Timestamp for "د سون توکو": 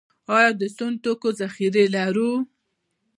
0.59-1.29